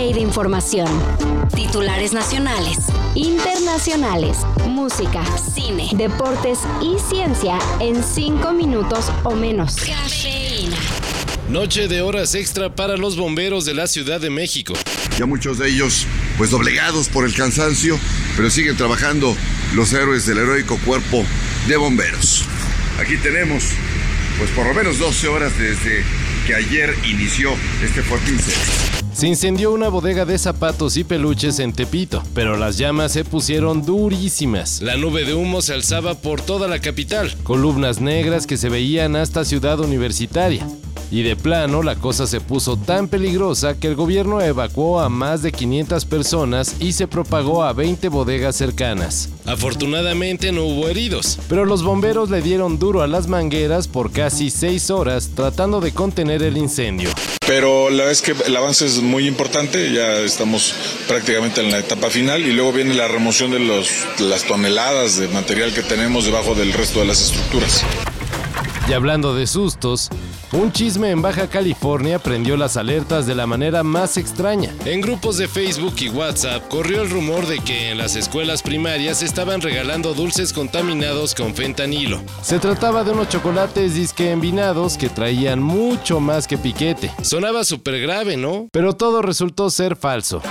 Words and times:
de 0.00 0.20
información. 0.20 0.88
Titulares 1.54 2.14
nacionales, 2.14 2.78
internacionales, 3.14 4.38
música, 4.66 5.22
cine, 5.54 5.90
deportes 5.92 6.60
y 6.80 6.98
ciencia 6.98 7.58
en 7.80 8.02
5 8.02 8.52
minutos 8.54 9.12
o 9.24 9.34
menos. 9.36 9.76
Cafeína. 9.76 10.78
Noche 11.50 11.86
de 11.86 12.00
horas 12.00 12.34
extra 12.34 12.74
para 12.74 12.96
los 12.96 13.16
bomberos 13.16 13.66
de 13.66 13.74
la 13.74 13.86
Ciudad 13.86 14.22
de 14.22 14.30
México. 14.30 14.72
Ya 15.18 15.26
muchos 15.26 15.58
de 15.58 15.68
ellos, 15.68 16.06
pues 16.38 16.50
doblegados 16.50 17.10
por 17.10 17.26
el 17.26 17.34
cansancio, 17.34 17.98
pero 18.36 18.48
siguen 18.48 18.78
trabajando 18.78 19.36
los 19.74 19.92
héroes 19.92 20.24
del 20.24 20.38
heroico 20.38 20.78
cuerpo 20.78 21.24
de 21.68 21.76
bomberos. 21.76 22.46
Aquí 22.98 23.18
tenemos, 23.18 23.64
pues 24.38 24.50
por 24.52 24.66
lo 24.66 24.72
menos 24.72 24.98
12 24.98 25.28
horas 25.28 25.52
desde 25.58 26.04
que 26.46 26.54
ayer 26.54 26.96
inició 27.04 27.50
este 27.84 28.02
fuerte 28.02 28.30
incendio. 28.30 28.89
Se 29.20 29.26
incendió 29.26 29.70
una 29.70 29.90
bodega 29.90 30.24
de 30.24 30.38
zapatos 30.38 30.96
y 30.96 31.04
peluches 31.04 31.58
en 31.58 31.74
Tepito, 31.74 32.22
pero 32.32 32.56
las 32.56 32.78
llamas 32.78 33.12
se 33.12 33.22
pusieron 33.22 33.84
durísimas. 33.84 34.80
La 34.80 34.96
nube 34.96 35.26
de 35.26 35.34
humo 35.34 35.60
se 35.60 35.74
alzaba 35.74 36.14
por 36.14 36.40
toda 36.40 36.68
la 36.68 36.78
capital, 36.78 37.30
columnas 37.42 38.00
negras 38.00 38.46
que 38.46 38.56
se 38.56 38.70
veían 38.70 39.16
hasta 39.16 39.44
Ciudad 39.44 39.78
Universitaria. 39.78 40.66
Y 41.10 41.22
de 41.22 41.34
plano 41.34 41.82
la 41.82 41.96
cosa 41.96 42.26
se 42.26 42.40
puso 42.40 42.76
tan 42.76 43.08
peligrosa 43.08 43.78
que 43.78 43.88
el 43.88 43.96
gobierno 43.96 44.40
evacuó 44.40 45.00
a 45.00 45.08
más 45.08 45.42
de 45.42 45.50
500 45.50 46.04
personas 46.04 46.76
y 46.78 46.92
se 46.92 47.08
propagó 47.08 47.64
a 47.64 47.72
20 47.72 48.08
bodegas 48.08 48.54
cercanas. 48.56 49.28
Afortunadamente 49.44 50.52
no 50.52 50.64
hubo 50.64 50.88
heridos, 50.88 51.38
pero 51.48 51.64
los 51.64 51.82
bomberos 51.82 52.30
le 52.30 52.42
dieron 52.42 52.78
duro 52.78 53.02
a 53.02 53.08
las 53.08 53.26
mangueras 53.26 53.88
por 53.88 54.12
casi 54.12 54.50
6 54.50 54.90
horas 54.90 55.30
tratando 55.34 55.80
de 55.80 55.92
contener 55.92 56.42
el 56.42 56.56
incendio. 56.56 57.10
Pero 57.46 57.90
la 57.90 58.08
es 58.12 58.22
que 58.22 58.36
el 58.46 58.56
avance 58.56 58.86
es 58.86 59.02
muy 59.02 59.26
importante, 59.26 59.92
ya 59.92 60.18
estamos 60.18 60.72
prácticamente 61.08 61.60
en 61.60 61.72
la 61.72 61.78
etapa 61.78 62.08
final 62.08 62.46
y 62.46 62.52
luego 62.52 62.72
viene 62.72 62.94
la 62.94 63.08
remoción 63.08 63.50
de 63.50 63.58
las 63.58 64.44
toneladas 64.44 65.16
de 65.18 65.26
material 65.26 65.74
que 65.74 65.82
tenemos 65.82 66.24
debajo 66.26 66.54
del 66.54 66.72
resto 66.72 67.00
de 67.00 67.06
las 67.06 67.20
estructuras. 67.20 67.84
Y 68.90 68.92
hablando 68.92 69.36
de 69.36 69.46
sustos, 69.46 70.08
un 70.52 70.72
chisme 70.72 71.10
en 71.10 71.22
Baja 71.22 71.46
California 71.46 72.18
prendió 72.18 72.56
las 72.56 72.76
alertas 72.76 73.24
de 73.24 73.36
la 73.36 73.46
manera 73.46 73.84
más 73.84 74.16
extraña. 74.16 74.74
En 74.84 75.00
grupos 75.00 75.38
de 75.38 75.46
Facebook 75.46 75.94
y 76.00 76.08
WhatsApp 76.08 76.66
corrió 76.66 77.02
el 77.02 77.08
rumor 77.08 77.46
de 77.46 77.60
que 77.60 77.92
en 77.92 77.98
las 77.98 78.16
escuelas 78.16 78.62
primarias 78.62 79.22
estaban 79.22 79.60
regalando 79.60 80.12
dulces 80.12 80.52
contaminados 80.52 81.36
con 81.36 81.54
fentanilo. 81.54 82.20
Se 82.42 82.58
trataba 82.58 83.04
de 83.04 83.12
unos 83.12 83.28
chocolates 83.28 83.94
disque 83.94 84.32
envinados 84.32 84.98
que 84.98 85.08
traían 85.08 85.62
mucho 85.62 86.18
más 86.18 86.48
que 86.48 86.58
piquete. 86.58 87.12
Sonaba 87.22 87.62
súper 87.62 88.00
grave, 88.00 88.36
¿no? 88.36 88.66
Pero 88.72 88.94
todo 88.94 89.22
resultó 89.22 89.70
ser 89.70 89.94
falso. 89.94 90.42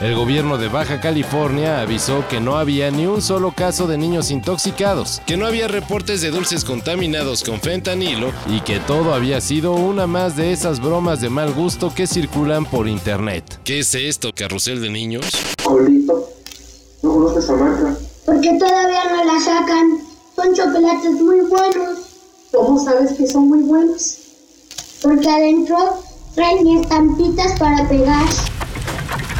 El 0.00 0.14
gobierno 0.14 0.58
de 0.58 0.68
Baja 0.68 1.00
California 1.00 1.80
avisó 1.80 2.22
que 2.28 2.38
no 2.38 2.56
había 2.56 2.88
ni 2.92 3.06
un 3.06 3.20
solo 3.20 3.50
caso 3.50 3.88
de 3.88 3.98
niños 3.98 4.30
intoxicados, 4.30 5.20
que 5.26 5.36
no 5.36 5.44
había 5.44 5.66
reportes 5.66 6.20
de 6.20 6.30
dulces 6.30 6.64
contaminados 6.64 7.42
con 7.42 7.60
fentanilo 7.60 8.30
y 8.46 8.60
que 8.60 8.78
todo 8.78 9.12
había 9.12 9.40
sido 9.40 9.72
una 9.72 10.06
más 10.06 10.36
de 10.36 10.52
esas 10.52 10.80
bromas 10.80 11.20
de 11.20 11.30
mal 11.30 11.52
gusto 11.52 11.92
que 11.92 12.06
circulan 12.06 12.64
por 12.64 12.86
internet. 12.86 13.58
¿Qué 13.64 13.80
es 13.80 13.92
esto, 13.96 14.30
carrusel 14.32 14.80
de 14.80 14.88
niños? 14.88 15.26
Abuelito, 15.66 16.30
¿no 17.02 17.12
conoces 17.14 17.42
esa 17.42 17.56
marca? 17.56 17.96
Porque 18.24 18.56
todavía 18.56 19.02
no 19.10 19.24
la 19.24 19.40
sacan. 19.40 19.98
Son 20.36 20.54
chocolates 20.54 21.20
muy 21.20 21.40
buenos. 21.40 21.98
¿Cómo 22.52 22.78
sabes 22.78 23.14
que 23.14 23.26
son 23.26 23.48
muy 23.48 23.64
buenos? 23.64 24.16
Porque 25.02 25.28
adentro 25.28 25.76
traen 26.36 26.68
estampitas 26.68 27.58
para 27.58 27.88
pegar. 27.88 28.28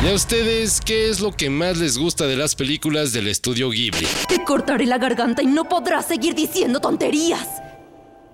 ¿Y 0.00 0.08
a 0.08 0.14
ustedes 0.14 0.80
qué 0.80 1.10
es 1.10 1.18
lo 1.18 1.32
que 1.32 1.50
más 1.50 1.77
les 1.77 1.98
gusta 1.98 2.28
de 2.28 2.36
las 2.36 2.54
películas 2.54 3.12
del 3.12 3.27
estudio 3.27 3.69
Ghibli? 3.70 4.06
Te 4.28 4.44
cortaré 4.44 4.86
la 4.86 4.97
garganta 4.97 5.42
y 5.42 5.47
no 5.47 5.69
podrás 5.69 6.06
seguir 6.06 6.36
diciendo 6.36 6.78
tonterías. 6.78 7.48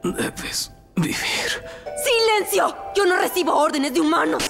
Debes 0.03 0.73
vivir. 0.95 1.17
¡Silencio! 2.05 2.77
Yo 2.95 3.07
no 3.07 3.17
recibo 3.17 3.55
órdenes 3.55 3.95
de 3.95 4.01
humanos. 4.03 4.45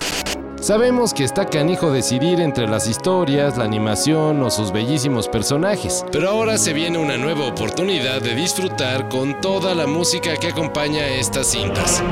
Sabemos 0.60 1.14
que 1.14 1.22
está 1.22 1.47
canijo 1.47 1.92
decidir 1.92 2.41
entre 2.41 2.66
las 2.66 2.88
historias, 2.88 3.56
la 3.56 3.64
animación 3.64 4.42
o 4.42 4.50
sus 4.50 4.72
bellísimos 4.72 5.28
personajes, 5.28 6.04
pero 6.10 6.31
ahora 6.31 6.58
se 6.58 6.72
viene 6.72 6.98
una 6.98 7.16
nueva 7.16 7.46
oportunidad 7.46 8.22
de 8.22 8.34
disfrutar 8.34 9.08
con 9.08 9.41
toda 9.41 9.76
la 9.76 9.86
música 9.86 10.36
que 10.36 10.48
acompaña 10.48 11.06
estas 11.06 11.46
cintas. 11.46 12.02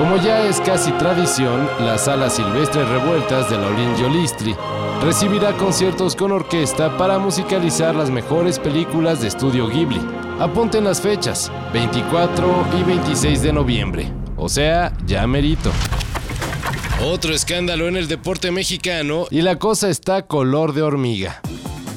Como 0.00 0.16
ya 0.16 0.46
es 0.46 0.62
casi 0.62 0.92
tradición, 0.92 1.68
la 1.80 1.98
Sala 1.98 2.30
Silvestre 2.30 2.86
Revueltas 2.86 3.50
de 3.50 3.58
Laurent 3.58 3.98
Yolistri 3.98 4.56
recibirá 5.02 5.54
conciertos 5.58 6.16
con 6.16 6.32
orquesta 6.32 6.96
para 6.96 7.18
musicalizar 7.18 7.94
las 7.94 8.08
mejores 8.08 8.58
películas 8.58 9.20
de 9.20 9.28
estudio 9.28 9.68
Ghibli. 9.68 10.00
Apunten 10.38 10.84
las 10.84 11.02
fechas, 11.02 11.52
24 11.74 12.66
y 12.80 12.82
26 12.82 13.42
de 13.42 13.52
noviembre, 13.52 14.10
o 14.38 14.48
sea, 14.48 14.94
ya 15.04 15.26
merito. 15.26 15.70
Otro 17.04 17.34
escándalo 17.34 17.86
en 17.86 17.98
el 17.98 18.08
deporte 18.08 18.50
mexicano 18.50 19.26
y 19.30 19.42
la 19.42 19.58
cosa 19.58 19.90
está 19.90 20.22
color 20.26 20.72
de 20.72 20.80
hormiga. 20.80 21.42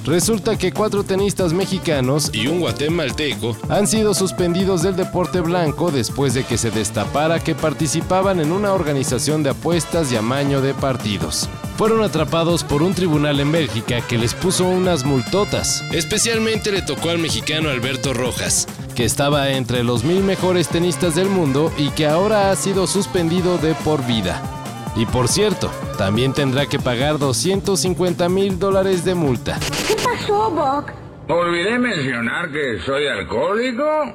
Resulta 0.05 0.57
que 0.57 0.73
cuatro 0.73 1.05
tenistas 1.05 1.53
mexicanos 1.53 2.29
y 2.33 2.47
un 2.47 2.59
guatemalteco 2.59 3.55
han 3.69 3.87
sido 3.87 4.13
suspendidos 4.13 4.83
del 4.83 4.97
deporte 4.97 5.39
blanco 5.39 5.91
después 5.91 6.33
de 6.33 6.43
que 6.43 6.57
se 6.57 6.71
destapara 6.71 7.39
que 7.39 7.55
participaban 7.55 8.41
en 8.41 8.51
una 8.51 8.73
organización 8.73 9.43
de 9.43 9.51
apuestas 9.51 10.11
y 10.11 10.17
amaño 10.17 10.59
de 10.59 10.73
partidos. 10.73 11.47
Fueron 11.77 12.03
atrapados 12.03 12.65
por 12.65 12.83
un 12.83 12.93
tribunal 12.93 13.39
en 13.39 13.51
Bélgica 13.51 14.05
que 14.05 14.17
les 14.17 14.33
puso 14.33 14.67
unas 14.67 15.05
multotas. 15.05 15.81
Especialmente 15.93 16.71
le 16.71 16.81
tocó 16.81 17.09
al 17.09 17.19
mexicano 17.19 17.69
Alberto 17.69 18.13
Rojas, 18.13 18.67
que 18.95 19.05
estaba 19.05 19.51
entre 19.51 19.83
los 19.83 20.03
mil 20.03 20.21
mejores 20.21 20.67
tenistas 20.67 21.15
del 21.15 21.29
mundo 21.29 21.71
y 21.77 21.89
que 21.91 22.07
ahora 22.07 22.51
ha 22.51 22.55
sido 22.57 22.87
suspendido 22.87 23.57
de 23.57 23.73
por 23.73 24.05
vida. 24.05 24.62
Y 24.95 25.05
por 25.07 25.27
cierto, 25.27 25.71
también 25.97 26.33
tendrá 26.33 26.67
que 26.67 26.79
pagar 26.79 27.17
250 27.17 28.29
mil 28.29 28.59
dólares 28.59 29.03
de 29.03 29.15
multa. 29.15 29.59
¿Qué 29.87 29.95
pasó, 29.95 30.51
Bob? 30.51 30.85
Olvidé 31.27 31.79
mencionar 31.79 32.51
que 32.51 32.79
soy 32.85 33.07
alcohólico. 33.07 34.13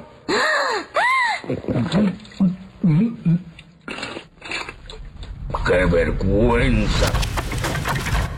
¡Qué 5.65 5.85
vergüenza! 5.85 7.11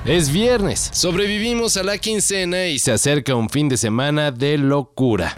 Es 0.04 0.32
viernes, 0.32 0.90
sobrevivimos 0.94 1.78
a 1.78 1.84
la 1.84 2.00
quincena 2.00 2.66
y 2.66 2.80
se 2.80 2.92
acerca 2.92 3.36
un 3.36 3.50
fin 3.50 3.70
de 3.70 3.78
semana 3.78 4.32
de 4.32 4.58
locura. 4.58 5.36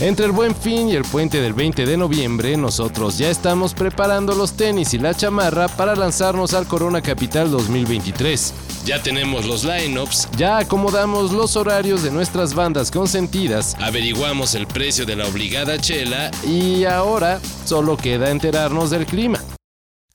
Entre 0.00 0.26
el 0.26 0.32
buen 0.32 0.54
fin 0.54 0.88
y 0.88 0.94
el 0.94 1.04
puente 1.04 1.40
del 1.40 1.52
20 1.52 1.86
de 1.86 1.96
noviembre, 1.96 2.56
nosotros 2.56 3.18
ya 3.18 3.30
estamos 3.30 3.74
preparando 3.74 4.34
los 4.34 4.54
tenis 4.54 4.94
y 4.94 4.98
la 4.98 5.14
chamarra 5.14 5.68
para 5.68 5.94
lanzarnos 5.94 6.54
al 6.54 6.66
Corona 6.66 7.02
Capital 7.02 7.50
2023. 7.50 8.54
Ya 8.84 9.00
tenemos 9.00 9.46
los 9.46 9.64
lineups, 9.64 10.28
ya 10.36 10.58
acomodamos 10.58 11.32
los 11.32 11.56
horarios 11.56 12.02
de 12.02 12.10
nuestras 12.10 12.54
bandas 12.54 12.90
consentidas, 12.90 13.76
averiguamos 13.80 14.56
el 14.56 14.66
precio 14.66 15.06
de 15.06 15.14
la 15.14 15.28
obligada 15.28 15.78
chela 15.78 16.32
y 16.44 16.84
ahora 16.84 17.40
solo 17.64 17.96
queda 17.96 18.30
enterarnos 18.30 18.90
del 18.90 19.06
clima. 19.06 19.38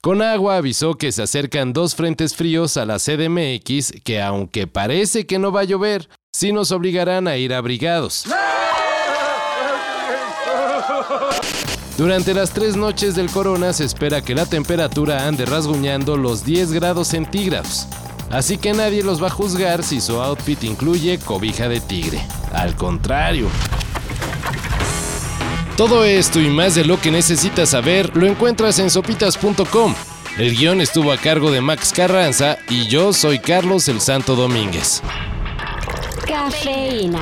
Con 0.02 0.22
agua 0.22 0.58
avisó 0.58 0.96
que 0.96 1.12
se 1.12 1.24
acercan 1.24 1.72
dos 1.72 1.96
frentes 1.96 2.36
fríos 2.36 2.78
a 2.78 2.86
la 2.86 2.98
CDMX 2.98 3.94
que 4.04 4.22
aunque 4.22 4.68
parece 4.68 5.26
que 5.26 5.40
no 5.40 5.52
va 5.52 5.62
a 5.62 5.66
llover, 5.66 6.10
sí 6.32 6.52
nos 6.52 6.72
obligarán 6.72 7.28
a 7.28 7.38
ir 7.38 7.54
abrigados. 7.54 8.26
Durante 11.98 12.34
las 12.34 12.52
tres 12.52 12.76
noches 12.76 13.16
del 13.16 13.30
corona 13.30 13.74
se 13.74 13.84
espera 13.84 14.22
que 14.22 14.36
la 14.36 14.46
temperatura 14.46 15.28
ande 15.28 15.46
rasguñando 15.46 16.16
los 16.16 16.46
10 16.46 16.72
grados 16.74 17.08
centígrados. 17.08 17.88
Así 18.30 18.58
que 18.58 18.74
nadie 18.74 19.04
los 19.04 19.22
va 19.22 19.28
a 19.28 19.32
juzgar 19.32 19.84
si 19.84 20.02
su 20.02 20.22
outfit 20.22 20.64
incluye 20.64 21.18
cobija 21.18 21.68
de 21.68 21.80
tigre. 21.80 22.22
Al 22.54 22.76
contrario. 22.76 23.48
Todo 25.76 26.04
esto 26.04 26.40
y 26.40 26.50
más 26.50 26.76
de 26.76 26.86
lo 26.86 27.00
que 27.00 27.12
necesitas 27.12 27.70
saber 27.70 28.16
lo 28.16 28.28
encuentras 28.28 28.80
en 28.80 28.90
sopitas.com. 28.90 29.96
El 30.38 30.56
guion 30.56 30.82
estuvo 30.82 31.12
a 31.12 31.18
cargo 31.18 31.52
de 31.52 31.62
Max 31.62 31.94
Carranza 31.96 32.58
y 32.70 32.88
yo 32.88 33.14
soy 33.14 33.40
Carlos 33.40 33.88
el 33.88 34.02
Santo 34.02 34.36
Domínguez. 34.36 35.02
Cafeína. 36.28 37.22